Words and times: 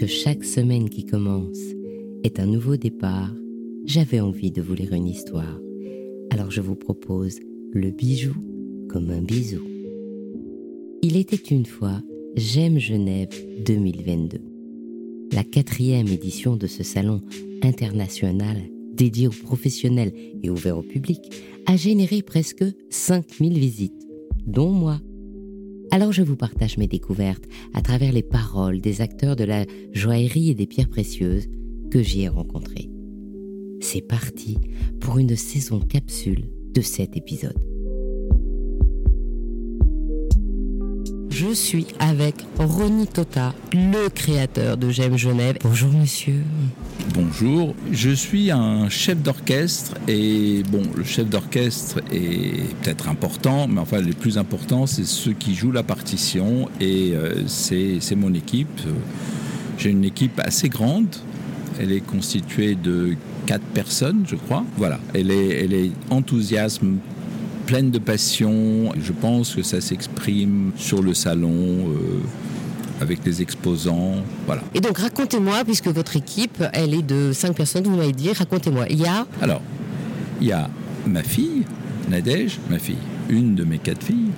que 0.00 0.06
chaque 0.06 0.44
semaine 0.44 0.88
qui 0.88 1.04
commence 1.04 1.60
est 2.24 2.40
un 2.40 2.46
nouveau 2.46 2.78
départ, 2.78 3.34
j'avais 3.84 4.20
envie 4.20 4.50
de 4.50 4.62
vous 4.62 4.72
lire 4.72 4.94
une 4.94 5.06
histoire. 5.06 5.60
Alors 6.30 6.50
je 6.50 6.62
vous 6.62 6.74
propose 6.74 7.38
le 7.74 7.90
bijou 7.90 8.32
comme 8.88 9.10
un 9.10 9.20
bisou. 9.20 9.60
Il 11.02 11.18
était 11.18 11.36
une 11.36 11.66
fois 11.66 12.00
J'aime 12.34 12.78
Genève 12.78 13.28
2022. 13.66 14.38
La 15.32 15.44
quatrième 15.44 16.08
édition 16.08 16.56
de 16.56 16.66
ce 16.66 16.82
salon 16.82 17.20
international 17.62 18.56
dédié 18.94 19.28
aux 19.28 19.42
professionnels 19.44 20.14
et 20.42 20.48
ouvert 20.48 20.78
au 20.78 20.82
public 20.82 21.20
a 21.66 21.76
généré 21.76 22.22
presque 22.22 22.64
5000 22.88 23.58
visites, 23.58 24.08
dont 24.46 24.70
moi. 24.70 24.98
Alors 25.92 26.12
je 26.12 26.22
vous 26.22 26.36
partage 26.36 26.78
mes 26.78 26.86
découvertes 26.86 27.44
à 27.74 27.82
travers 27.82 28.12
les 28.12 28.22
paroles 28.22 28.80
des 28.80 29.00
acteurs 29.00 29.34
de 29.34 29.44
la 29.44 29.64
joaillerie 29.92 30.50
et 30.50 30.54
des 30.54 30.66
pierres 30.66 30.88
précieuses 30.88 31.48
que 31.90 32.02
j'y 32.02 32.22
ai 32.22 32.28
rencontrés. 32.28 32.88
C'est 33.80 34.06
parti 34.06 34.56
pour 35.00 35.18
une 35.18 35.34
saison 35.34 35.80
capsule 35.80 36.44
de 36.72 36.80
cet 36.80 37.16
épisode. 37.16 37.69
Je 41.40 41.54
suis 41.54 41.86
avec 41.98 42.34
Ronnie 42.58 43.06
Tota, 43.06 43.54
le 43.72 44.10
créateur 44.10 44.76
de 44.76 44.90
J'aime 44.90 45.16
Genève. 45.16 45.56
Bonjour 45.62 45.90
monsieur. 45.90 46.42
Bonjour, 47.14 47.74
je 47.90 48.10
suis 48.10 48.50
un 48.50 48.90
chef 48.90 49.22
d'orchestre 49.22 49.94
et 50.06 50.62
bon, 50.70 50.82
le 50.94 51.02
chef 51.02 51.30
d'orchestre 51.30 52.00
est 52.12 52.74
peut-être 52.82 53.08
important, 53.08 53.68
mais 53.68 53.80
enfin 53.80 54.02
les 54.02 54.12
plus 54.12 54.36
importants, 54.36 54.84
c'est 54.86 55.06
ceux 55.06 55.32
qui 55.32 55.54
jouent 55.54 55.72
la 55.72 55.82
partition 55.82 56.68
et 56.78 57.12
euh, 57.14 57.46
c'est 57.46 58.16
mon 58.16 58.34
équipe. 58.34 58.78
J'ai 59.78 59.88
une 59.88 60.04
équipe 60.04 60.38
assez 60.44 60.68
grande, 60.68 61.16
elle 61.80 61.90
est 61.90 62.04
constituée 62.04 62.74
de 62.74 63.16
quatre 63.46 63.64
personnes, 63.64 64.24
je 64.28 64.36
crois. 64.36 64.62
Voilà, 64.76 65.00
elle 65.14 65.30
est, 65.30 65.64
elle 65.64 65.72
est 65.72 65.90
enthousiasme 66.10 66.98
pleine 67.70 67.92
de 67.92 68.00
passion. 68.00 68.92
Je 69.00 69.12
pense 69.12 69.54
que 69.54 69.62
ça 69.62 69.80
s'exprime 69.80 70.72
sur 70.74 71.02
le 71.02 71.14
salon. 71.14 71.52
Euh, 71.52 72.20
avec 73.00 73.24
les 73.24 73.40
exposants. 73.40 74.16
Voilà. 74.44 74.60
Et 74.74 74.80
donc 74.80 74.98
racontez-moi, 74.98 75.64
puisque 75.64 75.88
votre 75.88 76.16
équipe, 76.16 76.62
elle 76.74 76.92
est 76.92 77.00
de 77.00 77.32
cinq 77.32 77.56
personnes, 77.56 77.84
vous 77.84 77.96
m'avez 77.96 78.12
dit, 78.12 78.30
racontez-moi. 78.30 78.84
Il 78.90 79.00
y 79.00 79.06
a 79.06 79.26
Alors, 79.40 79.62
il 80.38 80.48
y 80.48 80.52
a 80.52 80.68
ma 81.06 81.22
fille, 81.22 81.62
Nadège, 82.10 82.58
ma 82.68 82.78
fille, 82.78 82.98
une 83.30 83.54
de 83.54 83.64
mes 83.64 83.78
quatre 83.78 84.04
filles. 84.04 84.32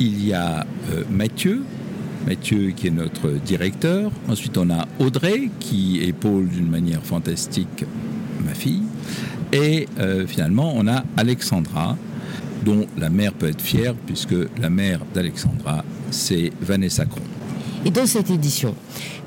Il 0.00 0.26
y 0.26 0.32
a 0.32 0.64
euh, 0.90 1.02
Mathieu, 1.10 1.64
Mathieu 2.26 2.70
qui 2.74 2.86
est 2.86 2.92
notre 2.92 3.28
directeur. 3.44 4.10
Ensuite, 4.26 4.56
on 4.56 4.70
a 4.70 4.86
Audrey 5.00 5.50
qui 5.60 6.00
épaule 6.02 6.48
d'une 6.48 6.70
manière 6.70 7.02
fantastique 7.02 7.84
ma 8.42 8.54
fille. 8.54 8.84
Et 9.52 9.86
euh, 9.98 10.26
finalement, 10.26 10.72
on 10.74 10.86
a 10.88 11.04
Alexandra, 11.18 11.98
dont 12.64 12.86
la 12.96 13.10
mère 13.10 13.32
peut 13.32 13.48
être 13.48 13.62
fière, 13.62 13.94
puisque 14.06 14.34
la 14.60 14.70
mère 14.70 15.00
d'Alexandra, 15.14 15.84
c'est 16.10 16.52
Vanessa 16.60 17.04
Cron. 17.04 17.20
Et 17.84 17.90
dans 17.90 18.06
cette 18.06 18.30
édition, 18.30 18.74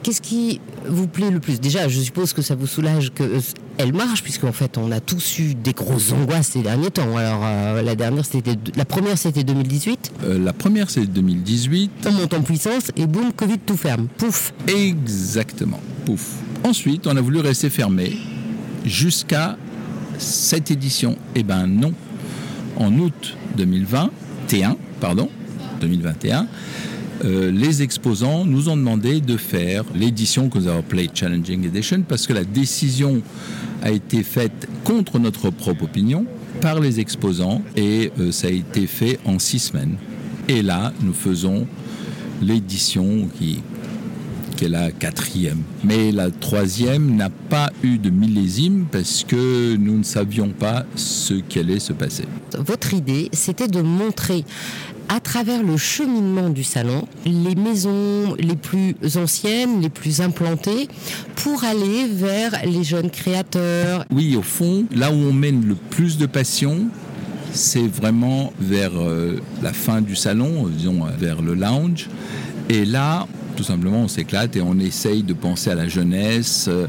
qu'est-ce 0.04 0.22
qui 0.22 0.60
vous 0.88 1.08
plaît 1.08 1.32
le 1.32 1.40
plus? 1.40 1.60
Déjà, 1.60 1.88
je 1.88 2.00
suppose 2.02 2.34
que 2.34 2.42
ça 2.42 2.56
vous 2.56 2.68
soulage 2.68 3.12
qu'elle 3.14 3.94
marche, 3.94 4.24
puisqu'en 4.24 4.52
fait, 4.52 4.78
on 4.78 4.92
a 4.92 5.00
tous 5.00 5.40
eu 5.40 5.56
des 5.56 5.74
grosses 5.74 6.12
angoisses 6.12 6.50
ces 6.50 6.62
derniers 6.62 6.92
temps. 6.92 7.16
Alors, 7.16 7.42
euh, 7.44 7.82
la 7.82 7.96
dernière, 7.96 8.26
c'était 8.26 8.56
la 8.76 8.86
première, 8.86 9.18
c'était 9.18 9.44
2018. 9.44 10.12
Euh, 10.24 10.40
la 10.40 10.54
première, 10.54 10.90
c'est 10.90 11.06
2018. 11.06 11.92
On 12.06 12.12
monte 12.12 12.34
en 12.34 12.42
puissance 12.42 12.92
et 12.98 13.08
boum, 13.08 13.32
Covid 13.34 13.60
tout 13.60 13.78
ferme. 13.78 14.08
Pouf. 14.18 14.54
Exactement. 14.68 15.80
Pouf. 16.06 16.32
Ensuite, 16.64 17.08
on 17.08 17.16
a 17.16 17.22
voulu 17.22 17.40
rester 17.40 17.70
fermé 17.70 18.18
jusqu'à 18.86 19.58
cette 20.18 20.72
édition. 20.72 21.16
Eh 21.36 21.44
ben 21.44 21.68
non. 21.68 21.94
En 22.82 22.98
août 22.98 23.38
2021, 23.58 24.76
pardon, 25.00 25.30
2021, 25.82 26.48
euh, 27.24 27.52
les 27.52 27.84
exposants 27.84 28.44
nous 28.44 28.70
ont 28.70 28.76
demandé 28.76 29.22
de 29.22 29.38
faire 29.38 29.84
l'édition 29.94 30.50
que 30.50 30.58
nous 30.58 30.68
avons 30.68 30.80
appelée 30.80 31.08
Challenging 31.14 31.64
Edition 31.64 32.02
parce 32.02 32.26
que 32.26 32.34
la 32.34 32.44
décision 32.44 33.22
a 33.84 33.92
été 33.92 34.24
faite 34.24 34.68
contre 34.84 35.20
notre 35.20 35.52
propre 35.52 35.84
opinion 35.84 36.26
par 36.60 36.80
les 36.80 37.00
exposants 37.00 37.62
et 37.76 38.12
euh, 38.20 38.32
ça 38.32 38.48
a 38.48 38.50
été 38.50 38.88
fait 38.88 39.20
en 39.26 39.38
six 39.38 39.60
semaines. 39.60 39.98
Et 40.48 40.64
là, 40.64 40.92
nous 41.04 41.14
faisons 41.14 41.68
l'édition 42.42 43.30
qui, 43.38 43.62
qui 44.62 44.66
est 44.66 44.70
la 44.70 44.92
quatrième. 44.92 45.64
Mais 45.84 46.12
la 46.12 46.30
troisième 46.30 47.16
n'a 47.16 47.30
pas 47.32 47.72
eu 47.82 47.98
de 47.98 48.12
millésime 48.12 48.86
parce 48.92 49.24
que 49.28 49.76
nous 49.76 49.98
ne 49.98 50.04
savions 50.04 50.50
pas 50.50 50.86
ce 50.96 51.34
qui 51.34 51.58
allait 51.58 51.80
se 51.80 51.94
passer. 51.94 52.26
Votre 52.56 52.94
idée, 52.94 53.30
c'était 53.34 53.68
de 53.68 53.82
montrer 53.82 54.46
à 55.10 55.20
travers 55.20 55.64
le 55.64 55.78
cheminement 55.78 56.50
du 56.50 56.64
salon, 56.64 57.08
les 57.26 57.56
maisons 57.56 58.36
les 58.38 58.56
plus 58.56 58.96
anciennes, 59.16 59.82
les 59.82 59.90
plus 59.90 60.22
implantées, 60.22 60.88
pour 61.38 61.64
aller 61.64 62.06
vers 62.08 62.52
les 62.64 62.84
jeunes 62.84 63.10
créateurs. 63.10 64.06
Oui, 64.12 64.36
au 64.36 64.44
fond, 64.44 64.86
là 64.96 65.12
où 65.12 65.16
on 65.16 65.34
mène 65.34 65.66
le 65.66 65.74
plus 65.74 66.20
de 66.20 66.28
passion, 66.28 66.88
c'est 67.52 67.88
vraiment 67.88 68.54
vers 68.60 68.92
euh, 68.96 69.42
la 69.64 69.74
fin 69.74 70.02
du 70.02 70.16
salon, 70.16 70.68
disons 70.68 71.06
vers 71.18 71.42
le 71.42 71.56
lounge. 71.56 72.10
Et 72.70 72.86
là, 72.86 73.28
tout 73.56 73.64
simplement, 73.64 74.02
on 74.02 74.08
s'éclate 74.08 74.56
et 74.56 74.62
on 74.62 74.80
essaye 74.80 75.24
de 75.24 75.34
penser 75.34 75.70
à 75.70 75.76
la 75.76 75.88
jeunesse, 75.88 76.68
euh, 76.70 76.88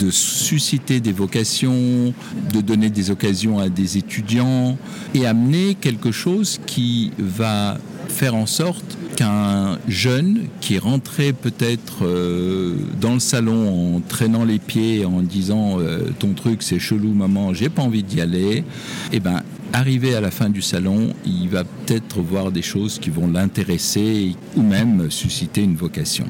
de 0.00 0.10
susciter 0.10 1.00
des 1.00 1.12
vocations, 1.12 2.12
de 2.52 2.60
donner 2.60 2.90
des 2.90 3.10
occasions 3.10 3.58
à 3.58 3.68
des 3.68 3.98
étudiants 3.98 4.76
et 5.14 5.26
amener 5.26 5.74
quelque 5.74 6.12
chose 6.12 6.60
qui 6.66 7.12
va 7.18 7.78
faire 8.08 8.34
en 8.34 8.46
sorte 8.46 8.98
qu'un 9.16 9.78
jeune 9.88 10.48
qui 10.60 10.74
est 10.74 10.78
rentré 10.78 11.32
peut-être 11.32 12.04
euh, 12.04 12.74
dans 13.00 13.14
le 13.14 13.20
salon 13.20 13.96
en 13.96 14.00
traînant 14.00 14.44
les 14.44 14.58
pieds, 14.58 15.04
en 15.04 15.20
disant 15.20 15.78
euh, 15.78 16.10
ton 16.18 16.32
truc 16.32 16.62
c'est 16.62 16.78
chelou 16.78 17.12
maman, 17.12 17.54
j'ai 17.54 17.68
pas 17.68 17.82
envie 17.82 18.02
d'y 18.02 18.20
aller, 18.20 18.64
eh 19.12 19.20
ben 19.20 19.42
arrivé 19.72 20.14
à 20.14 20.20
la 20.20 20.30
fin 20.30 20.50
du 20.50 20.62
salon, 20.62 21.14
il 21.24 21.48
va 21.48 21.64
peut-être 21.64 22.20
voir 22.20 22.52
des 22.52 22.62
choses 22.62 22.98
qui 22.98 23.10
vont 23.10 23.26
l'intéresser 23.26 24.36
ou 24.56 24.62
même 24.62 25.10
susciter 25.10 25.62
une 25.62 25.76
vocation. 25.76 26.26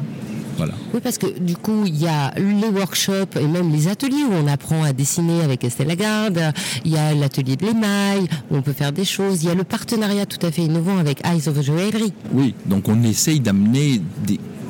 Voilà. 0.56 0.74
Oui, 0.92 1.00
parce 1.02 1.16
que 1.18 1.38
du 1.38 1.56
coup, 1.56 1.84
il 1.86 1.96
y 1.96 2.06
a 2.06 2.32
les 2.36 2.68
workshops 2.68 3.36
et 3.40 3.46
même 3.46 3.72
les 3.72 3.88
ateliers 3.88 4.24
où 4.28 4.34
on 4.34 4.46
apprend 4.46 4.84
à 4.84 4.92
dessiner 4.92 5.40
avec 5.40 5.64
Estelle 5.64 5.88
Lagarde. 5.88 6.52
Il 6.84 6.92
y 6.92 6.98
a 6.98 7.14
l'atelier 7.14 7.56
de 7.56 7.66
l'émail 7.66 8.26
où 8.50 8.56
on 8.56 8.62
peut 8.62 8.74
faire 8.74 8.92
des 8.92 9.04
choses. 9.04 9.42
Il 9.42 9.48
y 9.48 9.50
a 9.50 9.54
le 9.54 9.64
partenariat 9.64 10.26
tout 10.26 10.44
à 10.46 10.50
fait 10.50 10.62
innovant 10.62 10.98
avec 10.98 11.26
Eyes 11.26 11.48
of 11.48 11.60
Joaillery. 11.62 12.12
Oui, 12.32 12.54
donc 12.66 12.88
on 12.88 13.02
essaye 13.02 13.40
d'amener 13.40 14.02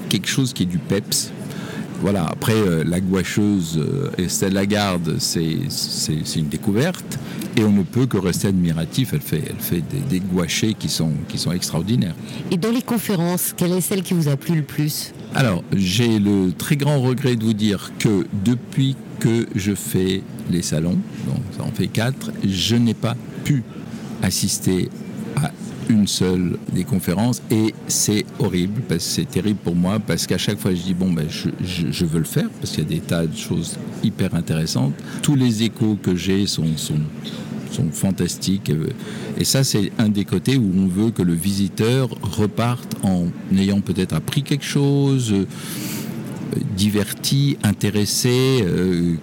quelque 0.08 0.28
chose 0.28 0.52
qui 0.52 0.62
est 0.62 0.66
du 0.66 0.78
PEPS. 0.78 1.32
Voilà, 2.02 2.26
après, 2.26 2.56
euh, 2.56 2.82
la 2.84 3.00
gouacheuse 3.00 3.78
euh, 3.78 4.10
Estelle 4.18 4.54
Lagarde, 4.54 5.18
c'est 5.20 5.54
une 6.34 6.48
découverte. 6.48 7.18
Et 7.56 7.62
on 7.62 7.70
ne 7.70 7.84
peut 7.84 8.06
que 8.06 8.16
rester 8.16 8.48
admiratif. 8.48 9.12
Elle 9.12 9.20
fait, 9.20 9.42
elle 9.48 9.60
fait 9.60 9.82
des, 10.10 10.18
gouachés 10.18 10.74
qui 10.74 10.88
sont, 10.88 11.12
qui 11.28 11.38
sont 11.38 11.52
extraordinaires. 11.52 12.16
Et 12.50 12.56
dans 12.56 12.72
les 12.72 12.82
conférences, 12.82 13.54
quelle 13.56 13.70
est 13.70 13.80
celle 13.80 14.02
qui 14.02 14.14
vous 14.14 14.28
a 14.28 14.36
plu 14.36 14.56
le 14.56 14.62
plus? 14.62 15.12
Alors, 15.32 15.62
j'ai 15.72 16.18
le 16.18 16.50
très 16.50 16.74
grand 16.74 17.00
regret 17.00 17.36
de 17.36 17.44
vous 17.44 17.54
dire 17.54 17.92
que 18.00 18.26
depuis 18.44 18.96
que 19.20 19.46
je 19.54 19.74
fais 19.74 20.24
les 20.50 20.62
salons, 20.62 20.98
donc 21.26 21.42
ça 21.56 21.62
en 21.62 21.70
fait 21.70 21.86
quatre, 21.86 22.32
je 22.44 22.74
n'ai 22.74 22.94
pas 22.94 23.14
pu 23.44 23.62
assister 24.22 24.88
à 25.36 25.52
une 25.92 26.06
seule 26.06 26.58
des 26.72 26.84
conférences 26.84 27.42
et 27.50 27.74
c'est 27.86 28.24
horrible, 28.38 28.82
parce 28.88 29.04
c'est 29.04 29.28
terrible 29.28 29.58
pour 29.62 29.76
moi, 29.76 29.98
parce 30.00 30.26
qu'à 30.26 30.38
chaque 30.38 30.58
fois 30.58 30.74
je 30.74 30.82
dis 30.82 30.94
bon 30.94 31.12
ben 31.12 31.26
je, 31.28 32.04
veux 32.04 32.18
le 32.18 32.24
faire, 32.24 32.48
parce 32.60 32.72
qu'il 32.72 32.84
y 32.84 32.86
a 32.86 32.88
des 32.88 33.00
tas 33.00 33.26
de 33.26 33.36
choses 33.36 33.76
hyper 34.02 34.34
intéressantes. 34.34 34.94
Tous 35.22 35.34
les 35.34 35.62
échos 35.62 35.98
que 36.02 36.16
j'ai 36.16 36.46
sont, 36.46 36.76
sont, 36.76 37.00
sont 37.70 37.90
fantastiques. 37.90 38.72
Et 39.38 39.44
ça, 39.44 39.64
c'est 39.64 39.92
un 39.98 40.08
des 40.08 40.24
côtés 40.24 40.56
où 40.56 40.70
on 40.76 40.86
veut 40.86 41.10
que 41.10 41.22
le 41.22 41.34
visiteur 41.34 42.08
reparte 42.22 42.96
en 43.02 43.26
ayant 43.56 43.80
peut-être 43.80 44.14
appris 44.14 44.42
quelque 44.42 44.64
chose, 44.64 45.32
euh, 45.32 45.46
diverti, 46.76 47.56
intéressé, 47.62 48.62
euh, 48.62 49.14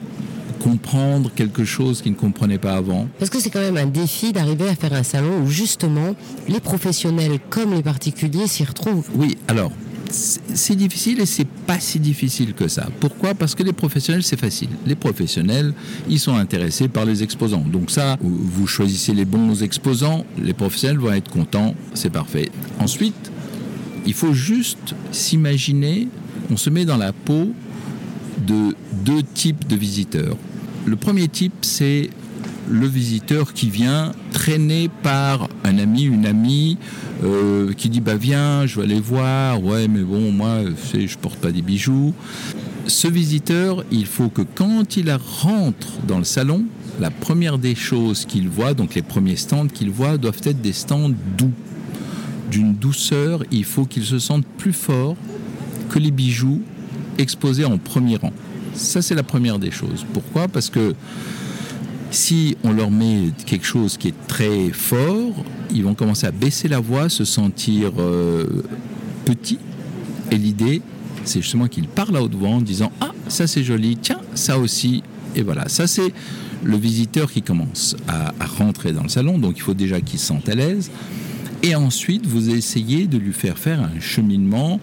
comprendre 0.59 1.31
quelque 1.33 1.65
chose 1.65 2.01
qu'il 2.01 2.11
ne 2.11 2.17
comprenait 2.17 2.57
pas 2.57 2.75
avant. 2.75 3.07
Parce 3.17 3.31
que 3.31 3.39
c'est 3.39 3.49
quand 3.49 3.61
même 3.61 3.77
un 3.77 3.85
défi 3.85 4.33
d'arriver 4.33 4.67
à 4.69 4.75
faire 4.75 4.93
un 4.93 5.03
salon 5.03 5.41
où 5.43 5.47
justement 5.47 6.15
les 6.47 6.59
professionnels 6.59 7.39
comme 7.49 7.73
les 7.73 7.83
particuliers 7.83 8.47
s'y 8.47 8.63
retrouvent. 8.63 9.07
Oui, 9.15 9.37
alors 9.47 9.71
c'est 10.11 10.75
difficile 10.75 11.19
et 11.19 11.25
c'est 11.25 11.47
pas 11.47 11.79
si 11.79 11.99
difficile 11.99 12.53
que 12.53 12.67
ça. 12.67 12.87
Pourquoi? 12.99 13.35
Parce 13.35 13.55
que 13.55 13.63
les 13.63 13.73
professionnels, 13.73 14.23
c'est 14.23 14.39
facile. 14.39 14.69
Les 14.85 14.95
professionnels, 14.95 15.73
ils 16.09 16.19
sont 16.19 16.35
intéressés 16.35 16.87
par 16.87 17.05
les 17.05 17.21
exposants. 17.21 17.63
Donc 17.71 17.91
ça, 17.91 18.17
vous 18.21 18.67
choisissez 18.67 19.13
les 19.13 19.25
bons 19.25 19.61
exposants, 19.61 20.25
les 20.41 20.53
professionnels 20.53 20.97
vont 20.97 21.13
être 21.13 21.29
contents, 21.29 21.75
c'est 21.93 22.09
parfait. 22.09 22.49
Ensuite, 22.79 23.31
il 24.05 24.13
faut 24.13 24.33
juste 24.33 24.95
s'imaginer, 25.11 26.07
on 26.49 26.57
se 26.57 26.69
met 26.69 26.85
dans 26.85 26.97
la 26.97 27.13
peau 27.13 27.53
de 28.47 28.75
deux 29.05 29.21
types 29.21 29.67
de 29.67 29.75
visiteurs. 29.75 30.37
Le 30.85 30.95
premier 30.95 31.27
type, 31.27 31.53
c'est 31.61 32.09
le 32.69 32.87
visiteur 32.87 33.53
qui 33.53 33.69
vient 33.69 34.11
traîné 34.31 34.89
par 35.03 35.49
un 35.63 35.77
ami, 35.77 36.03
une 36.03 36.25
amie, 36.25 36.77
euh, 37.23 37.73
qui 37.73 37.89
dit 37.89 38.01
bah 38.01 38.15
viens, 38.15 38.65
je 38.65 38.77
vais 38.77 38.83
aller 38.83 38.99
voir, 38.99 39.63
ouais 39.63 39.87
mais 39.87 40.01
bon 40.01 40.31
moi 40.31 40.59
je 40.93 41.07
je 41.07 41.17
porte 41.17 41.39
pas 41.39 41.51
des 41.51 41.61
bijoux. 41.61 42.13
Ce 42.87 43.07
visiteur, 43.07 43.83
il 43.91 44.05
faut 44.05 44.29
que 44.29 44.41
quand 44.41 44.97
il 44.97 45.11
rentre 45.41 45.99
dans 46.07 46.17
le 46.17 46.23
salon, 46.23 46.65
la 46.99 47.11
première 47.11 47.57
des 47.57 47.75
choses 47.75 48.25
qu'il 48.25 48.49
voit, 48.49 48.73
donc 48.73 48.95
les 48.95 49.01
premiers 49.01 49.35
stands 49.35 49.67
qu'il 49.67 49.91
voit, 49.91 50.17
doivent 50.17 50.41
être 50.43 50.61
des 50.61 50.73
stands 50.73 51.11
doux, 51.37 51.51
d'une 52.49 52.73
douceur. 52.73 53.43
Il 53.51 53.63
faut 53.63 53.85
qu'il 53.85 54.03
se 54.03 54.19
sente 54.19 54.45
plus 54.57 54.73
fort 54.73 55.15
que 55.89 55.99
les 55.99 56.11
bijoux 56.11 56.61
exposés 57.17 57.65
en 57.65 57.77
premier 57.77 58.15
rang. 58.15 58.33
Ça, 58.79 59.01
c'est 59.01 59.15
la 59.15 59.23
première 59.23 59.59
des 59.59 59.71
choses. 59.71 60.05
Pourquoi? 60.13 60.47
Parce 60.47 60.69
que 60.69 60.95
si 62.11 62.57
on 62.63 62.71
leur 62.71 62.91
met 62.91 63.31
quelque 63.45 63.65
chose 63.65 63.97
qui 63.97 64.07
est 64.07 64.27
très 64.27 64.69
fort, 64.69 65.43
ils 65.71 65.83
vont 65.83 65.93
commencer 65.93 66.25
à 66.25 66.31
baisser 66.31 66.67
la 66.67 66.79
voix, 66.79 67.09
se 67.09 67.25
sentir 67.25 67.91
euh, 67.99 68.63
petits. 69.25 69.59
Et 70.31 70.37
l'idée, 70.37 70.81
c'est 71.25 71.41
justement 71.41 71.67
qu'ils 71.67 71.87
parlent 71.87 72.15
à 72.15 72.23
haute 72.23 72.35
voix 72.35 72.49
en 72.49 72.61
disant 72.61 72.91
Ah, 73.01 73.11
ça 73.27 73.47
c'est 73.47 73.63
joli, 73.63 73.97
tiens, 73.97 74.21
ça 74.33 74.57
aussi. 74.57 75.03
Et 75.35 75.41
voilà, 75.43 75.67
ça 75.67 75.85
c'est 75.85 76.13
le 76.63 76.77
visiteur 76.77 77.31
qui 77.31 77.41
commence 77.41 77.95
à, 78.07 78.33
rentrer 78.57 78.93
dans 78.93 79.03
le 79.03 79.09
salon, 79.09 79.37
donc 79.37 79.57
il 79.57 79.61
faut 79.61 79.73
déjà 79.73 80.01
qu'il 80.01 80.19
se 80.19 80.27
sente 80.27 80.49
à 80.49 80.55
l'aise. 80.55 80.89
Et 81.61 81.75
ensuite, 81.75 82.25
vous 82.25 82.49
essayez 82.49 83.07
de 83.07 83.17
lui 83.17 83.33
faire 83.33 83.57
faire 83.57 83.81
un 83.81 83.99
cheminement 83.99 84.79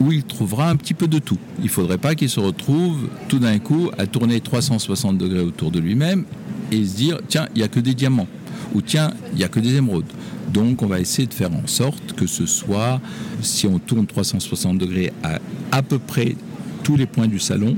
où 0.00 0.12
il 0.12 0.22
trouvera 0.22 0.70
un 0.70 0.76
petit 0.76 0.94
peu 0.94 1.08
de 1.08 1.18
tout. 1.18 1.38
Il 1.58 1.64
ne 1.64 1.70
faudrait 1.70 1.98
pas 1.98 2.14
qu'il 2.14 2.28
se 2.28 2.38
retrouve 2.38 3.08
tout 3.28 3.38
d'un 3.38 3.58
coup 3.58 3.90
à 3.98 4.06
tourner 4.06 4.40
360 4.40 5.18
degrés 5.18 5.40
autour 5.42 5.70
de 5.70 5.80
lui-même 5.80 6.24
et 6.70 6.84
se 6.84 6.94
dire 6.94 7.18
tiens, 7.28 7.48
il 7.54 7.58
n'y 7.58 7.64
a 7.64 7.68
que 7.68 7.80
des 7.80 7.94
diamants 7.94 8.28
ou 8.74 8.82
tiens, 8.82 9.12
il 9.32 9.38
n'y 9.38 9.44
a 9.44 9.48
que 9.48 9.60
des 9.60 9.74
émeraudes. 9.74 10.06
Donc 10.52 10.82
on 10.82 10.86
va 10.86 11.00
essayer 11.00 11.26
de 11.26 11.34
faire 11.34 11.52
en 11.52 11.66
sorte 11.66 12.12
que 12.12 12.26
ce 12.26 12.46
soit, 12.46 13.00
si 13.40 13.66
on 13.66 13.78
tourne 13.78 14.06
360 14.06 14.78
degrés 14.78 15.12
à 15.22 15.40
à 15.72 15.82
peu 15.82 15.98
près 15.98 16.36
tous 16.82 16.96
les 16.96 17.06
points 17.06 17.28
du 17.28 17.38
salon, 17.38 17.76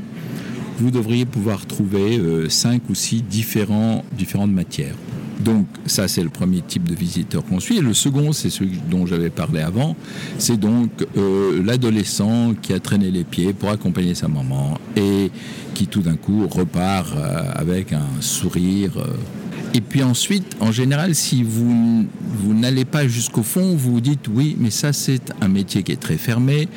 vous 0.79 0.91
devriez 0.91 1.25
pouvoir 1.25 1.67
trouver 1.67 2.19
euh, 2.19 2.49
5 2.49 2.83
ou 2.91 2.95
6 2.95 3.23
différents, 3.23 4.05
différentes 4.17 4.51
matières. 4.51 4.97
Donc 5.45 5.67
ça 5.85 6.09
c'est 6.09 6.23
le 6.23 6.31
premier 6.31 6.63
type 6.63 6.89
de 6.89 6.95
visiteur 6.95 7.45
qu'on 7.45 7.61
suit. 7.61 7.79
Et 7.79 7.83
le 7.83 7.95
second, 7.95 8.33
c'est 8.33 8.51
celui 8.51 8.79
dont 8.91 9.07
j'avais 9.07 9.31
parlé 9.31 9.61
avant, 9.61 9.95
c'est 10.39 10.59
donc 10.59 10.91
euh, 11.17 11.63
l'adolescent 11.63 12.55
qui 12.61 12.73
a 12.73 12.81
traîné 12.81 13.11
les 13.11 13.25
pieds 13.25 13.53
pour 13.53 13.69
accompagner 13.69 14.15
sa 14.15 14.29
maman 14.29 14.79
et 14.97 15.31
qui 15.75 15.87
tout 15.87 16.01
d'un 16.01 16.17
coup 16.17 16.47
repart 16.49 17.15
euh, 17.15 17.53
avec 17.55 17.93
un 17.93 18.07
sourire. 18.21 18.93
Euh. 18.97 19.15
Et 19.77 19.81
puis 19.81 20.05
ensuite, 20.05 20.57
en 20.61 20.71
général, 20.71 21.17
si 21.17 21.43
vous, 21.43 22.07
vous 22.39 22.55
n'allez 22.55 22.85
pas 22.85 23.09
jusqu'au 23.09 23.43
fond, 23.43 23.75
vous 23.75 23.95
vous 23.95 24.01
dites 24.01 24.29
oui, 24.33 24.57
mais 24.59 24.71
ça 24.71 24.93
c'est 24.93 25.33
un 25.41 25.49
métier 25.49 25.83
qui 25.83 25.91
est 25.91 26.01
très 26.01 26.17
fermé, 26.17 26.69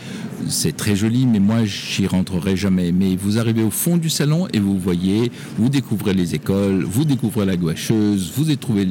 c'est 0.48 0.76
très 0.76 0.96
joli, 0.96 1.26
mais 1.26 1.40
moi 1.40 1.66
j'y 1.66 2.08
rentrerai 2.08 2.56
jamais. 2.56 2.92
Mais 2.92 3.16
vous 3.16 3.40
arrivez 3.40 3.64
au 3.64 3.72
fond 3.72 3.98
du 3.98 4.10
salon 4.10 4.48
et 4.54 4.60
vous 4.60 4.78
voyez, 4.78 5.32
vous 5.58 5.70
découvrez 5.70 6.14
les 6.14 6.36
écoles, 6.36 6.84
vous 6.84 7.06
découvrez 7.06 7.46
la 7.46 7.58
gouacheuse, 7.58 8.32
vous 8.36 8.56
trouvez 8.56 8.88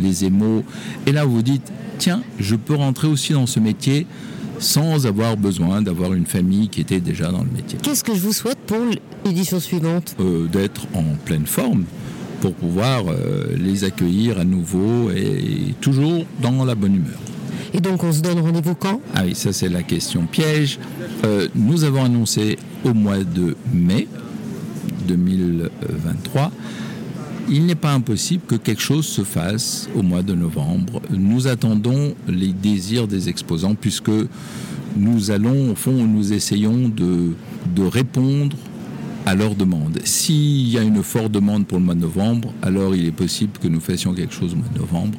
les 0.00 0.24
émaux, 0.24 0.64
et 1.06 1.12
là 1.12 1.24
vous 1.24 1.36
vous 1.36 1.42
dites 1.42 1.72
tiens, 1.98 2.22
je 2.38 2.56
peux 2.56 2.74
rentrer 2.74 3.06
aussi 3.08 3.32
dans 3.32 3.46
ce 3.46 3.60
métier 3.60 4.06
sans 4.58 5.06
avoir 5.06 5.36
besoin 5.36 5.82
d'avoir 5.82 6.14
une 6.14 6.26
famille 6.26 6.68
qui 6.68 6.80
était 6.80 7.00
déjà 7.00 7.30
dans 7.30 7.44
le 7.44 7.50
métier. 7.50 7.78
Qu'est-ce 7.82 8.02
que 8.02 8.14
je 8.14 8.20
vous 8.20 8.32
souhaite 8.32 8.58
pour 8.66 8.78
l'édition 9.24 9.60
suivante? 9.60 10.16
Euh, 10.20 10.46
D'être 10.48 10.86
en 10.94 11.04
pleine 11.24 11.46
forme 11.46 11.84
pour 12.40 12.54
pouvoir 12.54 13.04
euh, 13.08 13.54
les 13.56 13.84
accueillir 13.84 14.38
à 14.38 14.44
nouveau 14.44 15.10
et 15.10 15.74
toujours 15.80 16.24
dans 16.42 16.64
la 16.64 16.74
bonne 16.74 16.96
humeur. 16.96 17.18
Et 17.74 17.80
donc 17.80 18.02
on 18.04 18.12
se 18.12 18.20
donne 18.20 18.40
rendez-vous 18.40 18.74
quand? 18.74 19.00
Ah 19.14 19.22
oui, 19.24 19.34
ça 19.34 19.52
c'est 19.52 19.68
la 19.68 19.82
question 19.82 20.26
piège. 20.26 20.78
Euh, 21.24 21.48
nous 21.54 21.84
avons 21.84 22.04
annoncé 22.04 22.58
au 22.84 22.94
mois 22.94 23.18
de 23.18 23.56
mai 23.72 24.08
2023. 25.06 26.52
Il 27.50 27.64
n'est 27.64 27.74
pas 27.74 27.92
impossible 27.92 28.42
que 28.46 28.56
quelque 28.56 28.82
chose 28.82 29.06
se 29.06 29.22
fasse 29.22 29.88
au 29.94 30.02
mois 30.02 30.22
de 30.22 30.34
novembre. 30.34 31.00
Nous 31.10 31.46
attendons 31.46 32.14
les 32.28 32.52
désirs 32.52 33.08
des 33.08 33.30
exposants 33.30 33.74
puisque 33.74 34.10
nous 34.96 35.30
allons, 35.30 35.70
au 35.70 35.74
fond, 35.74 35.92
nous 35.92 36.32
essayons 36.32 36.88
de, 36.88 37.32
de 37.74 37.82
répondre 37.82 38.56
à 39.24 39.34
leur 39.34 39.54
demande. 39.54 39.98
S'il 40.04 40.68
y 40.68 40.78
a 40.78 40.82
une 40.82 41.02
forte 41.02 41.32
demande 41.32 41.66
pour 41.66 41.78
le 41.78 41.84
mois 41.84 41.94
de 41.94 42.00
novembre, 42.00 42.52
alors 42.62 42.94
il 42.94 43.06
est 43.06 43.12
possible 43.12 43.52
que 43.60 43.68
nous 43.68 43.80
fassions 43.80 44.12
quelque 44.12 44.34
chose 44.34 44.52
au 44.52 44.56
mois 44.56 44.68
de 44.74 44.78
novembre. 44.78 45.18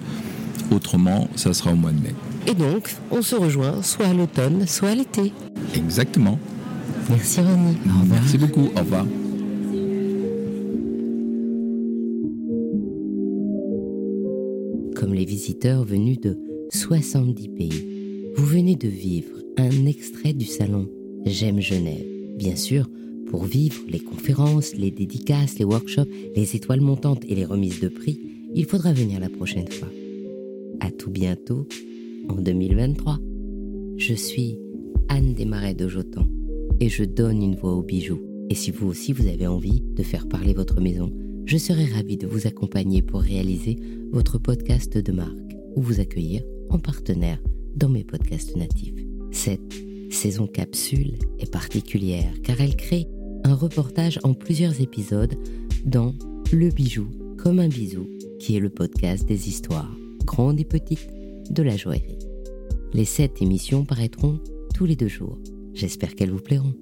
Autrement, 0.72 1.30
ça 1.36 1.54
sera 1.54 1.72
au 1.72 1.75
mois 1.75 1.92
de 1.92 2.00
mai. 2.00 2.13
Et 2.50 2.56
donc, 2.56 2.96
on 3.12 3.22
se 3.22 3.36
rejoint 3.36 3.84
soit 3.84 4.07
à 4.07 4.13
l'automne, 4.13 4.66
soit 4.66 4.90
à 4.90 4.96
l'été. 4.96 5.31
Exactement. 5.75 6.40
Merci 7.07 7.42
René. 7.42 7.75
Merci 8.10 8.40
beaucoup. 8.40 8.69
Au 8.75 8.80
revoir. 8.80 9.06
Comme 14.96 15.13
les 15.13 15.25
visiteurs 15.25 15.84
venus 15.84 16.19
de 16.19 16.40
70 16.72 17.50
pays, 17.50 18.31
vous 18.36 18.46
venez 18.46 18.75
de 18.75 18.88
vivre 18.88 19.38
un 19.57 19.86
extrait 19.86 20.34
du 20.34 20.46
salon 20.46 20.88
J'aime 21.28 21.60
Genève. 21.60 22.06
Bien 22.36 22.56
sûr, 22.56 22.90
pour 23.30 23.44
vivre 23.44 23.80
les 23.88 24.00
conférences, 24.00 24.74
les 24.74 24.90
dédicaces, 24.90 25.60
les 25.60 25.66
workshops, 25.66 26.10
les 26.36 26.56
étoiles 26.56 26.81
montantes 26.81 27.25
et 27.30 27.36
les 27.36 27.46
remises 27.46 27.80
de 27.80 27.90
prix, 27.90 28.19
il 28.56 28.66
faudra 28.66 28.92
venir 28.92 29.19
la 29.19 29.30
prochaine 29.30 29.69
fois. 29.69 29.90
À 30.80 30.90
tout 30.90 31.12
bientôt 31.12 31.68
en 32.29 32.35
2023. 32.35 33.17
Je 33.97 34.13
suis 34.13 34.57
Anne 35.09 35.33
Desmarais 35.33 35.73
de 35.73 35.87
Jotan 35.87 36.27
et 36.79 36.89
je 36.89 37.03
donne 37.03 37.41
une 37.41 37.55
voix 37.55 37.73
aux 37.73 37.83
bijoux. 37.83 38.21
Et 38.49 38.55
si 38.55 38.71
vous 38.71 38.87
aussi 38.87 39.11
vous 39.13 39.27
avez 39.27 39.47
envie 39.47 39.81
de 39.81 40.03
faire 40.03 40.27
parler 40.27 40.53
votre 40.53 40.79
maison, 40.79 41.11
je 41.45 41.57
serai 41.57 41.85
ravie 41.85 42.17
de 42.17 42.27
vous 42.27 42.47
accompagner 42.47 43.01
pour 43.01 43.21
réaliser 43.21 43.77
votre 44.11 44.37
podcast 44.37 44.97
de 44.97 45.11
marque 45.11 45.55
ou 45.75 45.81
vous 45.81 45.99
accueillir 45.99 46.41
en 46.69 46.79
partenaire 46.79 47.39
dans 47.75 47.89
mes 47.89 48.03
podcasts 48.03 48.55
natifs. 48.55 48.93
Cette 49.31 49.74
saison 50.12 50.48
capsule 50.48 51.13
est 51.39 51.51
particulière 51.51 52.31
car 52.43 52.62
elle 52.62 52.75
crée 52.75 53.07
un 53.43 53.55
reportage 53.55 54.19
en 54.24 54.33
plusieurs 54.33 54.81
épisodes 54.81 55.36
dans 55.86 56.13
Le 56.51 56.69
bijou 56.69 57.07
comme 57.38 57.59
un 57.59 57.69
bisou, 57.69 58.05
qui 58.39 58.57
est 58.57 58.59
le 58.59 58.69
podcast 58.69 59.25
des 59.25 59.48
histoires, 59.48 59.95
grandes 60.25 60.59
et 60.59 60.65
petites, 60.65 61.09
de 61.50 61.63
la 61.63 61.77
joaillerie. 61.77 62.20
Les 62.94 63.06
sept 63.06 63.41
émissions 63.41 63.86
paraîtront 63.86 64.39
tous 64.75 64.86
les 64.86 64.96
deux 64.96 65.08
jours. 65.08 65.38
J'espère 65.74 66.15
qu'elles 66.15 66.32
vous 66.32 66.41
plairont. 66.41 66.74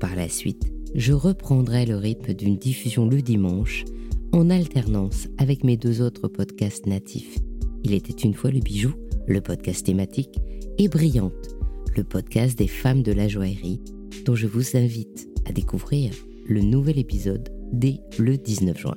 Par 0.00 0.16
la 0.16 0.28
suite, 0.28 0.72
je 0.94 1.12
reprendrai 1.12 1.86
le 1.86 1.96
rythme 1.96 2.34
d'une 2.34 2.56
diffusion 2.56 3.06
le 3.06 3.22
dimanche 3.22 3.84
en 4.32 4.50
alternance 4.50 5.28
avec 5.38 5.64
mes 5.64 5.76
deux 5.76 6.02
autres 6.02 6.28
podcasts 6.28 6.86
natifs. 6.86 7.38
Il 7.84 7.94
était 7.94 8.12
une 8.12 8.34
fois 8.34 8.50
le 8.50 8.60
bijou, 8.60 8.92
le 9.26 9.40
podcast 9.40 9.86
thématique, 9.86 10.38
et 10.78 10.88
Brillante, 10.88 11.56
le 11.96 12.04
podcast 12.04 12.58
des 12.58 12.68
femmes 12.68 13.02
de 13.02 13.12
la 13.12 13.28
joaillerie, 13.28 13.80
dont 14.24 14.34
je 14.34 14.46
vous 14.46 14.76
invite 14.76 15.28
à 15.46 15.52
découvrir 15.52 16.12
le 16.46 16.60
nouvel 16.60 16.98
épisode 16.98 17.48
dès 17.72 18.00
le 18.18 18.36
19 18.36 18.78
juin. 18.78 18.96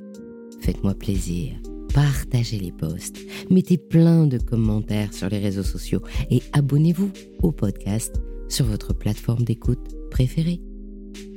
Faites-moi 0.62 0.94
plaisir, 0.94 1.54
partagez 1.94 2.60
les 2.60 2.72
posts, 2.72 3.20
mettez 3.50 3.78
plein 3.78 4.26
de 4.26 4.38
commentaires 4.38 5.14
sur 5.14 5.30
les 5.30 5.40
réseaux 5.40 5.64
sociaux 5.64 6.02
et 6.30 6.42
abonnez-vous 6.52 7.12
au 7.42 7.52
podcast 7.52 8.22
sur 8.50 8.66
votre 8.66 8.94
plateforme 8.94 9.44
d'écoute 9.44 9.96
préférée. 10.12 10.60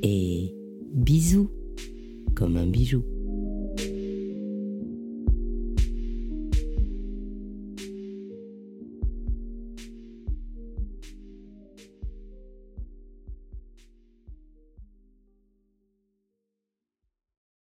Et 0.03 0.55
bisous 0.95 1.51
comme 2.35 2.57
un 2.57 2.67
bijou. 2.67 3.03